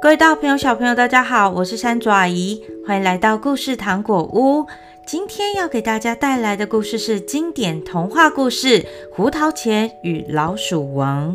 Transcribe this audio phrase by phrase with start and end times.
[0.00, 4.64] 各位大朋友、小朋友，大家好，我是山竹阿姨，欢迎来到故事糖果屋。
[5.04, 8.80] 今天要给大家带来的故事是经典童话故事
[9.12, 11.34] 《胡桃钳与老鼠王》。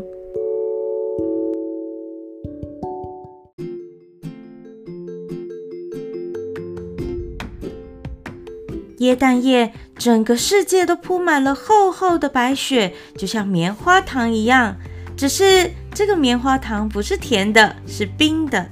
[9.00, 14.78] 耶诞夜，整个世界都铺满了厚厚的白雪，就像棉花糖一样。
[15.16, 18.68] 只是这个棉花糖不是甜的，是冰的。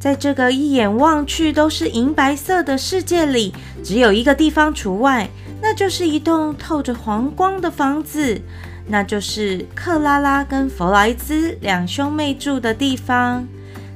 [0.00, 5.28] 在这个一眼望去都是银白色的世界里，只有一个地方除外，
[5.62, 8.40] 那就是一栋透着黄光的房子，
[8.88, 13.46] 那就是克拉拉跟弗莱兹两兄妹住的地方。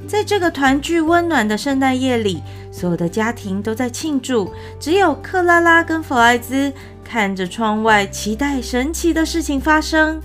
[0.06, 2.40] 在这个团聚温暖的圣诞夜里，
[2.72, 4.50] 所有的家庭都在庆祝，
[4.80, 6.72] 只有克拉拉跟弗莱兹
[7.04, 10.18] 看着窗外，期待神奇的事情发生。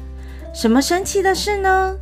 [0.53, 1.95] 什么神奇的事呢？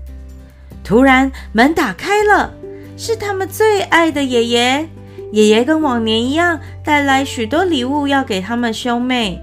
[0.84, 2.54] 突然门打开了，
[2.98, 4.90] 是他们最爱的爷爷。
[5.32, 9.40] 爷爷跟往年一样，带来许多礼物要给他们兄妹。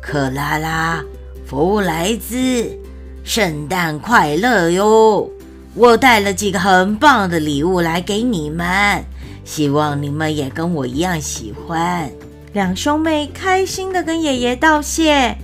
[0.00, 1.02] 克拉拉、
[1.44, 2.78] 弗莱兹，
[3.24, 5.28] 圣诞快乐哟！
[5.74, 9.04] 我带了几个很棒的礼物来给你们，
[9.44, 12.10] 希望你们也跟我一样喜欢。
[12.52, 15.36] 两兄妹开心地跟爷爷道谢，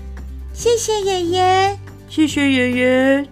[0.52, 3.26] 谢谢爷爷，谢谢爷爷。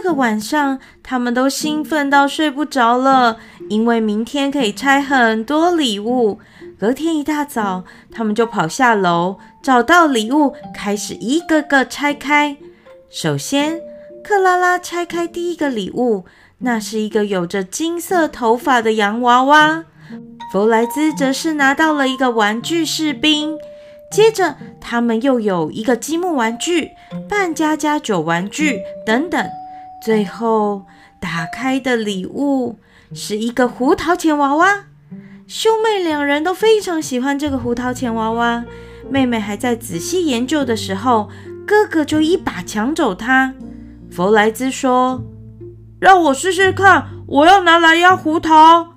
[0.00, 3.36] 这个晚上，他们都兴奋到睡不着了，
[3.68, 6.38] 因为明天可以拆很多礼物。
[6.78, 7.82] 隔天一大早，
[8.12, 12.56] 他们就跑下楼，找到礼物，开始一个个拆开。
[13.10, 13.80] 首先，
[14.22, 16.24] 克拉拉拆开第一个礼物，
[16.58, 19.84] 那是一个有着金色头发的洋娃娃。
[20.52, 23.58] 弗莱兹则是拿到了一个玩具士兵。
[24.12, 26.92] 接着，他们又有一个积木玩具、
[27.28, 29.44] 扮家家酒玩具等等。
[30.00, 30.86] 最后，
[31.20, 32.78] 打开的礼物
[33.12, 34.84] 是一个胡桃钳娃娃。
[35.46, 38.64] 兄妹两人都非常喜欢这个胡桃钳娃娃，
[39.10, 41.28] 妹妹还在仔细研究的时候，
[41.66, 43.54] 哥哥就一把抢走它。
[44.10, 45.24] 弗莱兹说
[45.98, 48.94] ：“让我试试看，我要拿来压胡桃。”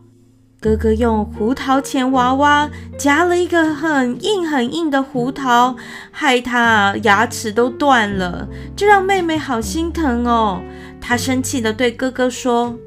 [0.62, 5.76] 哥哥用胡桃钳娃娃夹了一个很硬很硬的胡桃，
[6.12, 10.62] 害他牙齿都断了，这让妹妹好心疼哦。
[11.02, 12.78] 他生气地对哥哥说：“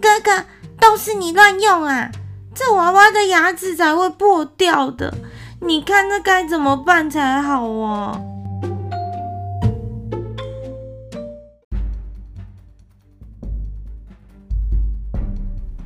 [0.00, 0.44] 哥哥，
[0.80, 2.10] 都是你乱用啊！”
[2.54, 5.12] 这娃娃的牙齿才会破掉的，
[5.60, 8.20] 你看那该怎么办才好啊？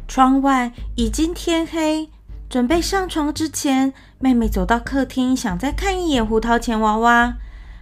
[0.06, 2.08] 窗外已经天黑，
[2.48, 7.34] 准备上床之前，妹妹走到客厅，想再看一眼胡桃钳娃娃。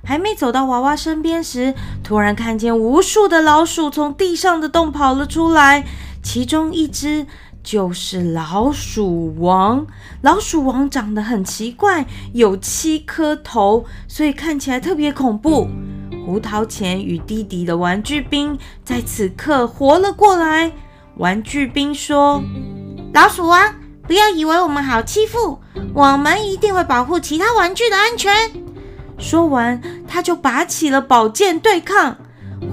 [0.04, 5.84] 还没走到娃娃身边时，突然看见无数的老鼠从地上的洞跑了出来，
[6.22, 7.26] 其中一只。
[7.64, 9.86] 就是老鼠王，
[10.20, 15.68] 老鼠王长得很奇怪，有七颗头，所以看起来特别恐怖。
[16.26, 20.72] 胡桃钳与弟弟的玩具兵在此刻活了过来。
[21.18, 22.42] 玩具兵说
[23.14, 23.76] ：“老鼠王，
[24.08, 25.60] 不要以为我们好欺负，
[25.94, 28.32] 我们一定会保护其他玩具的安全。”
[29.22, 32.16] 说完，他就拔起了宝剑对抗。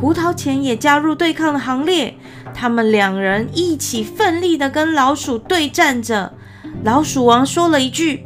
[0.01, 2.17] 胡桃钳也加入对抗的行列。
[2.53, 6.33] 他们两人一起奋力地跟老鼠对战着。
[6.83, 8.25] 老鼠王说了一句：“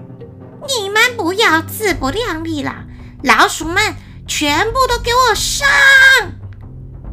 [0.68, 2.86] 你们不要自不量力啦！
[3.24, 3.78] 老鼠们
[4.26, 5.68] 全部都给我上！”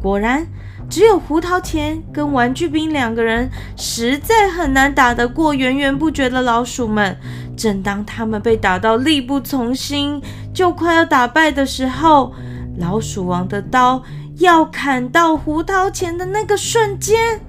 [0.01, 0.47] 果然，
[0.89, 7.17] 只有胡桃钳跟玩具兵两个人实在很难打得过源源不绝的老鼠们。
[7.61, 10.19] 正当他们被打到力不从心，
[10.51, 12.33] 就快要打败的时候，
[12.79, 14.01] 老鼠王的刀。
[14.37, 17.39] 要砍到胡桃钳的那个瞬间，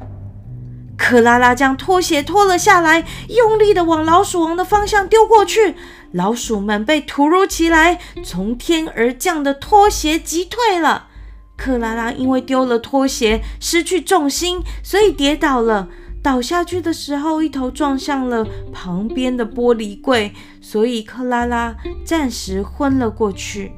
[0.98, 5.76] 克拉拉将拖鞋脱了下来，用力的往老鼠王的方向丢过去。
[6.10, 11.06] 老鼠们被突如其来从天而降的拖鞋击退了。
[11.56, 15.88] 克拉拉因为丢了拖鞋，失去重心，所以跌倒了。
[16.22, 21.74] 倒下去的时候，一头撞向了旁边的玻璃柜，所以克拉拉
[22.04, 23.72] 暂时昏了过去。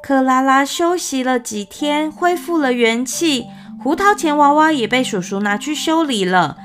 [0.00, 3.46] 克拉拉休息了几天，恢复了元气。
[3.82, 6.56] 胡桃钳娃娃也被叔叔拿去修理了。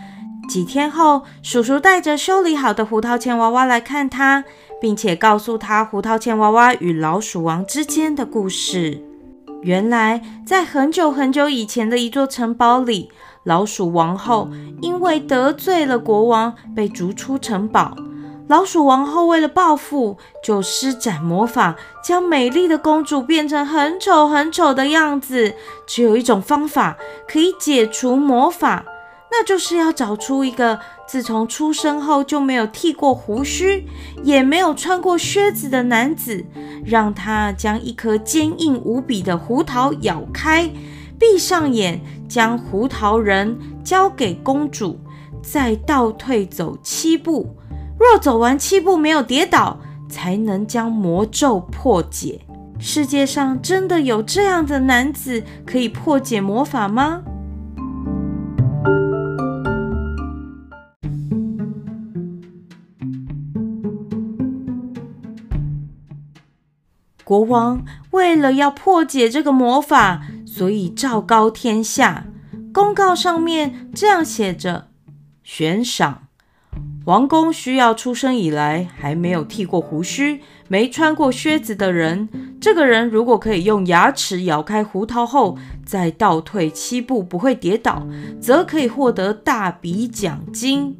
[0.47, 4.43] 几天后，叔叔带着修理好的胡桃钳娃娃来看他，
[4.81, 9.01] 并且告诉他胡桃钳娃娃与老鼠王之间的故事。
[9.61, 13.11] 原来，在很久很久以前的一座城堡里，
[13.43, 14.49] 老鼠王后
[14.81, 17.95] 因为得罪了国王，被逐出城堡。
[18.47, 25.53] 老鼠王后为了报复，就施展魔法，将美丽的公主变成很丑很丑的样子。
[25.87, 26.97] 只有一种方法
[27.29, 28.83] 可以解除魔法，
[29.33, 33.87] 那就是要找出一个自从出生后就没有剃过胡须，
[34.23, 36.45] 也没有穿过靴子的男子，
[36.85, 40.69] 让他将一颗坚硬无比的胡桃咬开，
[41.17, 44.99] 闭上眼，将胡桃仁交给公主，
[45.41, 47.55] 再倒退走七步。
[47.97, 49.79] 若走完七步没有跌倒，
[50.09, 52.41] 才能将魔咒破解。
[52.79, 57.21] 世界上真的有这样的男子可以破解魔法吗？
[67.31, 72.25] 国王为了要破解这个魔法，所以昭告天下。
[72.73, 74.89] 公告上面这样写着：
[75.41, 76.23] 悬赏。
[77.05, 82.27] 王宫需要出生以来还没有剃过胡须、没穿过靴子的人。
[82.59, 88.05] 这个人如果可以用牙齿咬开胡桃后，再倒退七步不会跌倒，
[88.41, 90.97] 则可以获得大笔奖金。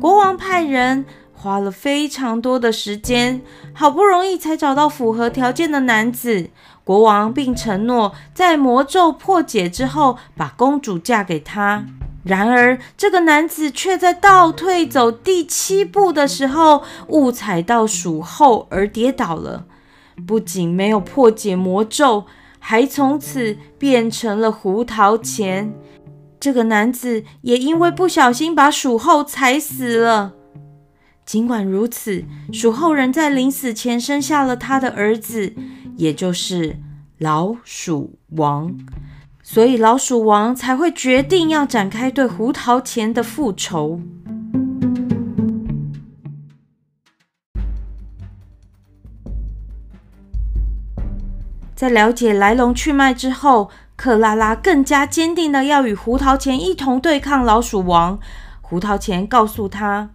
[0.00, 1.04] 国王派人
[1.40, 3.40] 花了非常多的时间，
[3.72, 6.50] 好不容易才找到符合条件的男子。
[6.82, 11.86] 国王并承诺在魔咒破解之后，把公主嫁给他。
[12.24, 19.64] 然而，这个男子却在倒退走第七步的时候，误踩到鼠后而跌倒了。
[20.26, 22.24] 不仅没有破解魔咒，
[22.58, 25.72] 还从此变成了胡桃钳。
[26.40, 30.32] 这个男子也因为不小心把鼠后踩死了。
[31.28, 35.52] 尽管如此，鼠后人在临死前生下了他的儿子，
[35.98, 36.78] 也就是
[37.18, 38.74] 老鼠王。
[39.42, 44.00] 所以老鼠王才会决定要展开对胡桃钳的复仇。
[51.74, 58.18] 在了解来龙去脉之后，克拉拉更加坚定的要与胡桃钳一同对抗老鼠王。
[58.62, 60.10] 胡桃钳告诉他：“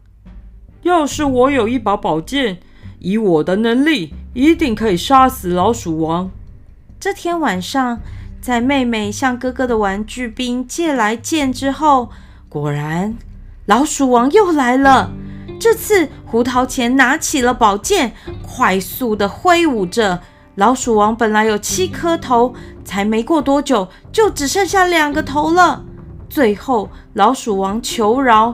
[0.83, 2.59] 要是我有一把宝剑，
[2.99, 6.31] 以我的能力，一定可以杀死老鼠王。”
[6.99, 7.99] 这天晚上。
[8.43, 12.09] 在妹妹向哥哥的玩具兵借来剑之后，
[12.49, 13.15] 果然
[13.67, 15.11] 老鼠王又来了。
[15.57, 20.19] 这次胡桃钳拿起了宝剑，快速地挥舞着。
[20.55, 22.53] 老鼠王本来有七颗头，
[22.83, 25.85] 才没过多久就只剩下两个头了。
[26.29, 28.53] 最后，老鼠王求饶，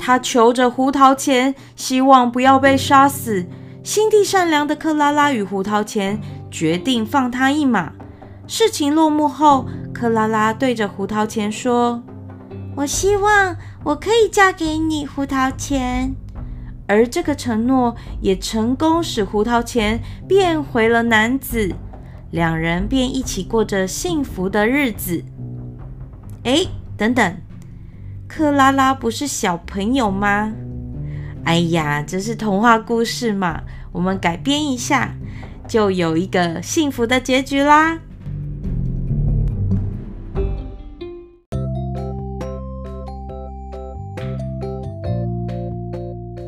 [0.00, 3.46] 他求着胡桃钳，希望不要被杀死。
[3.84, 6.18] 心地善良的克拉拉与胡桃钳
[6.50, 7.92] 决定放他一马。
[8.46, 12.02] 事情落幕后，克拉拉对着胡桃钳说
[12.76, 16.14] ：“我希望我可以嫁给你，胡桃钳。”
[16.88, 21.72] 而这个承诺也成功使胡桃钳变回了男子，
[22.32, 25.22] 两人便一起过着幸福的日子。
[26.42, 26.66] 哎，
[26.96, 27.36] 等等，
[28.30, 30.52] 克拉拉不是小朋友吗？
[31.44, 35.16] 哎呀，这是童话故事嘛，我们改编一下，
[35.66, 37.98] 就有一个幸福的结局啦。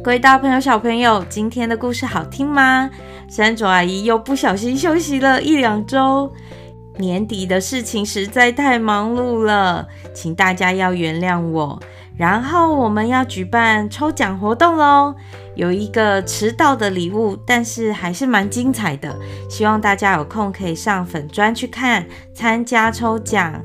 [0.05, 2.89] 各位大朋友、小朋友，今天的故事好听吗？
[3.29, 6.33] 山竹阿姨又不小心休息了一两周，
[6.99, 11.81] 年底的事情实在太忙碌了，请大家要原谅我。
[12.17, 15.15] 然后我们要举办抽奖活动喽，
[15.55, 19.17] 有一个迟到的礼物，但是还是蛮精彩的，
[19.49, 23.63] 希望大家有空可以上粉专去看，参加抽奖。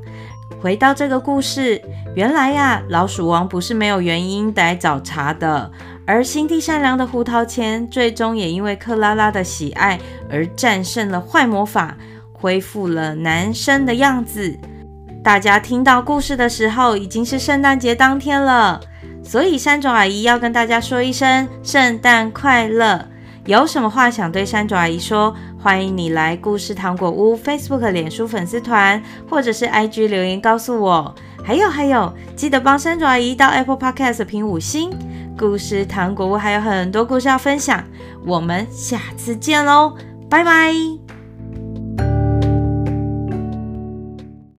[0.61, 1.79] 回到这个故事，
[2.15, 5.69] 原来呀，老鼠王不是没有原因来找茬的。
[6.05, 9.99] 而心地善良的胡桃钳，最终也因为克拉拉的喜爱
[10.31, 11.97] 而战胜了坏魔法，
[12.39, 14.57] 恢复了男生的样子。
[15.23, 18.79] 大家听到故事的时候，已经是圣诞节当天了，
[19.23, 23.05] 所以山竹阿姨要跟大家说一声圣诞快乐。
[23.45, 25.35] 有什么话想对山竹阿姨说？
[25.59, 31.13] 欢迎你来故事糖果屋 Facebook、脸书粉丝团，或者是 IG 留言告诉我。
[31.43, 34.91] 还有还有，记得帮山竹阿姨到 Apple Podcast 评五星。
[35.37, 37.83] 故事糖果屋还有很多故事要分享，
[38.25, 39.95] 我们下次见喽，
[40.29, 41.06] 拜拜。